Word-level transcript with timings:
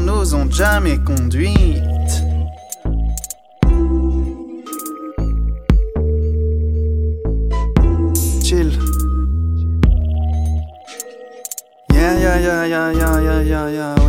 nous 0.00 0.34
ont 0.34 0.50
jamais 0.50 0.98
conduites. 0.98 1.54
Chill. 8.42 8.72
Yeah, 11.92 12.18
yeah, 12.18 12.38
yeah, 12.40 12.66
yeah, 12.66 12.92
yeah, 12.92 13.42
yeah, 13.42 13.70
yeah, 13.70 14.00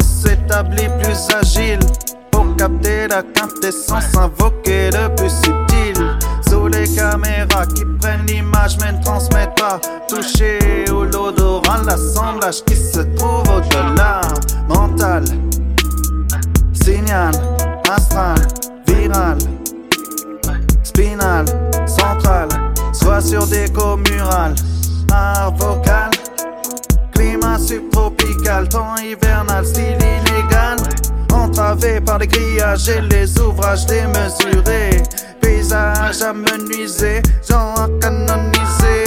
s'établit 0.00 0.88
plus 1.02 1.28
agile 1.34 1.78
pour 2.30 2.56
capter 2.56 3.08
la 3.08 3.22
quintessence 3.22 4.16
invoquée 4.16 4.90
le 4.90 5.14
plus 5.16 5.30
subtil. 5.30 6.18
Sous 6.48 6.66
les 6.68 6.88
caméras 6.94 7.66
qui 7.74 7.84
prennent 8.00 8.26
l'image 8.26 8.76
mais 8.80 8.92
ne 8.92 9.02
transmettent 9.02 9.56
pas. 9.56 9.80
Toucher 10.08 10.84
au 10.90 11.04
l'odorat, 11.04 11.82
l'assemblage 11.86 12.64
qui 12.64 12.76
se 12.76 13.00
trouve 13.16 13.44
au-delà. 13.48 14.20
Mental, 14.68 15.24
signal, 16.72 17.32
astral, 17.90 18.36
viral, 18.86 19.38
spinal, 20.82 21.44
central. 21.86 22.48
Soit 22.92 23.20
sur 23.20 23.46
des 23.46 23.66
murales, 23.70 24.54
art 25.12 25.54
vocal. 25.56 26.10
Subtropical, 27.66 28.68
temps 28.68 28.96
hivernal, 28.96 29.64
style 29.64 29.98
illégal. 29.98 30.78
Entravé 31.32 32.00
par 32.00 32.18
les 32.18 32.26
grillages 32.26 32.88
et 32.88 33.00
les 33.02 33.38
ouvrages 33.38 33.86
démesurés. 33.86 35.02
Paysage 35.40 36.20
gens 37.48 37.74
à 37.74 37.88
canoniser. 38.00 39.04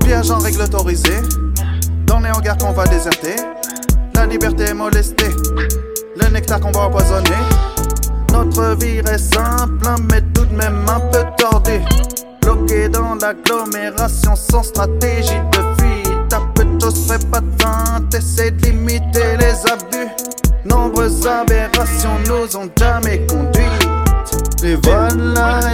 Piège 0.00 0.30
en 0.30 0.38
règle 0.38 0.62
autorisée. 0.62 1.22
Dans 2.06 2.20
les 2.20 2.30
hangars 2.30 2.58
qu'on 2.58 2.72
va 2.72 2.86
déserter. 2.86 3.36
La 4.14 4.26
liberté 4.26 4.64
est 4.64 4.74
molestée. 4.74 5.34
Le 6.16 6.28
nectar 6.28 6.60
qu'on 6.60 6.70
va 6.70 6.82
empoisonner. 6.82 7.42
Notre 8.32 8.76
vie 8.76 8.98
est 8.98 9.18
simple, 9.18 9.86
mais 10.10 10.20
tout 10.34 10.44
de 10.44 10.54
même 10.54 10.84
un 10.88 11.00
peu 11.10 11.24
tordue. 11.36 11.82
Bloqué 12.42 12.88
dans 12.88 13.14
l'agglomération 13.14 14.36
sans 14.36 14.62
stratégie 14.62 15.40
de 15.52 15.58
fuite. 15.58 15.83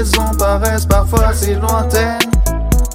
Vols, 0.03 0.17
la 0.17 0.27
raison 0.29 0.37
paraissent 0.39 0.87
parfois 0.87 1.33
si 1.35 1.55
lointaines. 1.55 2.19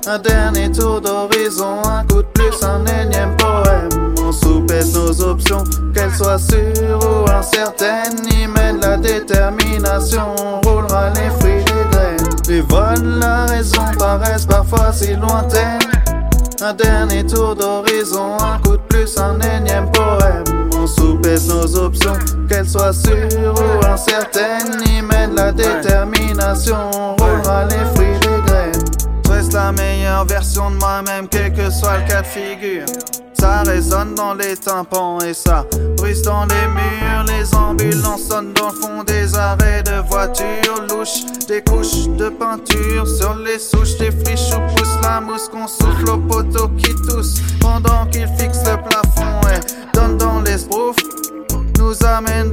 Un 0.08 0.20
dernier 0.20 0.72
tour 0.72 1.02
d'horizon, 1.02 1.82
un 1.84 2.04
coup 2.06 2.22
de 2.22 2.28
plus, 2.34 2.64
un 2.64 2.86
énième 2.86 3.36
poème. 3.38 4.14
On 4.24 4.32
soupèse 4.32 4.96
nos 4.96 5.22
options, 5.22 5.64
qu'elles 5.94 6.14
soient 6.14 6.38
sûres 6.38 7.00
ou 7.02 7.30
incertaines. 7.30 8.26
Y 8.32 8.48
mène 8.48 8.80
la 8.82 8.98
détermination, 8.98 10.36
on 10.38 10.62
roulera 10.62 11.10
les 11.10 11.30
fruits 11.40 11.64
des 11.64 11.90
graines. 11.92 12.30
Les 12.48 12.62
vols, 12.62 13.20
la 13.20 13.46
raison 13.46 13.84
paraissent 13.98 14.46
parfois 14.46 14.92
si 14.94 15.16
lointaines. 15.16 15.80
Un 16.62 16.74
dernier 16.74 17.26
tour 17.26 17.56
d'horizon, 17.56 18.38
un 18.40 18.60
coup 18.60 18.78
de 18.78 18.82
plus, 18.88 19.18
un 19.18 19.40
énième 19.58 19.92
poème. 19.92 20.44
On 20.78 20.88
soupèse 20.88 21.48
nos 21.50 21.76
options, 21.78 22.18
qu'elles 22.48 22.70
soient 22.70 22.94
sûres 22.94 23.56
ou 23.56 23.86
incertaines. 23.86 24.82
Y 24.88 25.02
mène 25.02 25.36
la 25.36 25.52
détermination, 25.52 26.15
on 26.72 27.16
roulera 27.16 27.66
les 27.66 27.86
fruits 27.96 28.20
des 28.22 28.42
graines. 28.46 28.84
Reste 29.30 29.54
la 29.54 29.72
meilleure 29.72 30.26
version 30.26 30.70
de 30.70 30.76
moi-même, 30.76 31.28
quel 31.28 31.52
que 31.54 31.70
soit 31.72 31.98
le 31.98 32.08
cas 32.08 32.22
de 32.22 32.28
figure. 32.28 32.86
Ça 33.40 33.64
résonne 33.64 34.16
dans 34.16 34.34
les 34.34 34.56
tympans 34.56 35.20
et 35.20 35.34
ça 35.34 35.66
brise 35.98 36.22
dans 36.22 36.46
les 36.46 36.68
murs. 36.68 37.26
Les 37.28 37.54
ambulances 37.56 38.28
sonnent 38.30 38.54
dans 38.54 38.70
le 38.70 38.74
fond 38.74 39.04
des 39.04 39.36
arrêts 39.36 39.84
de 39.84 40.08
voitures 40.08 40.86
louches. 40.90 41.26
Des 41.48 41.62
couches 41.62 42.08
de 42.18 42.30
peinture 42.30 43.08
sur 43.08 43.36
les 43.36 43.60
souches, 43.60 43.98
des 43.98 44.12
friches 44.12 44.54
où 44.56 44.76
pousse 44.76 44.96
la 45.04 45.22
mousse 45.22 45.50
qu'on 45.50 45.68
souffle 45.68 46.10
au 46.10 46.18
poteau 46.18 46.70
qui 46.78 46.94
tousse. 47.08 47.36
Pendant 47.60 48.06
qu'il 48.12 48.28
fixe 48.38 48.60
le 48.66 48.78
plafond 48.78 49.42
et 49.50 49.96
donne 49.96 50.18
dans 50.18 50.42
les 50.42 50.58
sproufs. 50.58 50.96
Nous 51.78 52.04
amène 52.06 52.50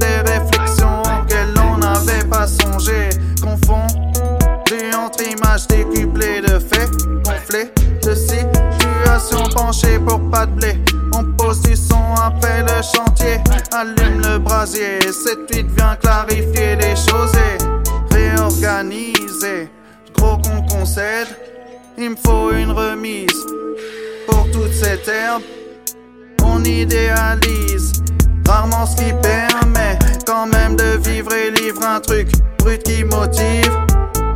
pour 10.05 10.29
pas 10.29 10.45
de 10.45 10.51
blé. 10.51 10.79
On 11.13 11.23
pose 11.23 11.61
du 11.61 11.75
son 11.75 12.03
après 12.15 12.61
le 12.61 12.81
chantier, 12.81 13.39
allume 13.71 14.21
le 14.21 14.39
brasier. 14.39 14.99
Cette 15.01 15.53
huit 15.53 15.67
vient 15.75 15.95
clarifier 15.95 16.75
les 16.75 16.95
choses 16.95 17.31
et 17.35 18.13
réorganiser. 18.13 19.69
Gros 20.15 20.37
qu'on 20.37 20.61
concède, 20.63 21.27
il 21.97 22.11
me 22.11 22.15
faut 22.15 22.51
une 22.51 22.71
remise 22.71 23.45
pour 24.27 24.49
toute 24.51 24.73
cette 24.73 25.07
herbe. 25.07 25.43
On 26.43 26.63
idéalise 26.63 27.93
rarement 28.47 28.85
ce 28.85 28.95
qui 28.97 29.13
permet 29.21 29.99
quand 30.25 30.47
même 30.47 30.75
de 30.75 30.97
vivre 31.09 31.33
et 31.33 31.51
livre 31.51 31.83
un 31.85 31.99
truc 31.99 32.29
brut 32.59 32.81
qui 32.83 33.03
motive 33.03 33.71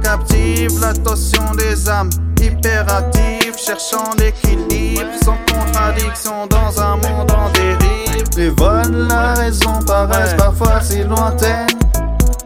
captive 0.03 0.79
l'attention 0.79 1.43
des 1.57 1.89
âmes 1.89 2.09
hyperactives, 2.41 3.57
cherchant 3.57 4.11
l'équilibre 4.17 5.03
sans 5.23 5.37
contradiction 5.51 6.47
dans 6.47 6.81
un 6.81 6.95
monde 6.97 7.31
en 7.31 7.49
dérive. 7.51 8.27
Les 8.37 8.49
vols, 8.49 9.07
la 9.07 9.33
raison 9.33 9.79
paraissent 9.85 10.35
parfois 10.35 10.81
si 10.81 11.03
lointaines. 11.03 11.67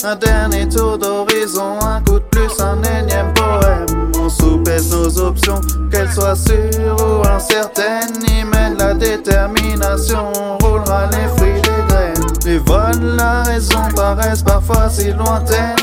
Un 0.04 0.16
dernier 0.16 0.68
tour 0.68 0.98
d'horizon, 0.98 1.80
un 1.82 2.02
coup 2.02 2.20
de 2.20 2.26
plus, 2.32 2.60
un 2.60 2.82
énième 2.82 3.32
poème. 3.34 4.12
On 4.20 4.30
soupèse 4.30 4.92
nos 4.92 5.20
options, 5.20 5.62
qu'elles 5.92 6.12
soient 6.12 6.36
sûres 6.36 6.96
ou 6.98 7.28
incertaines. 7.28 8.24
Y 8.28 8.44
mène 8.44 8.78
la 8.78 8.94
détermination, 8.96 10.32
on 10.36 10.58
roulera 10.58 11.08
les 11.12 11.28
fruits 11.38 11.62
des 11.62 11.94
graines. 11.94 12.26
Les 12.46 12.58
vols, 12.58 13.16
la 13.16 13.44
raison 13.44 13.82
paraissent 13.96 14.44
parfois 14.44 14.90
si 14.90 15.12
lointaines. 15.12 15.76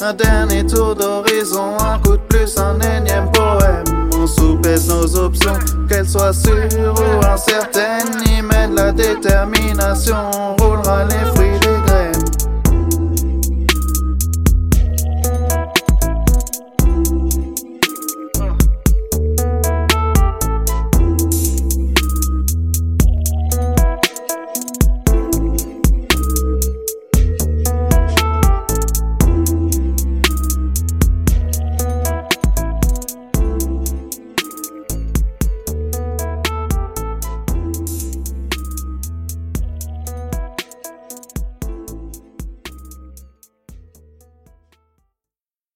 Un 0.00 0.12
dernier 0.12 0.66
tour 0.66 0.94
d'horizon, 0.94 1.76
un 1.78 1.98
coup 2.00 2.16
de 2.16 2.22
plus, 2.28 2.58
un 2.58 2.78
énième 2.80 3.30
poème. 3.32 3.84
On 4.16 4.26
soupèse 4.26 4.88
nos 4.88 5.16
options, 5.16 5.58
qu'elles 5.88 6.08
soient 6.08 6.32
sûres 6.32 6.94
ou 6.96 7.24
incertaines. 7.24 8.22
Y 8.26 8.42
mène 8.42 8.74
la 8.74 8.92
détermination, 8.92 10.16
on 10.32 10.56
roulera 10.62 11.04
les 11.04 11.24
fruits 11.34 11.63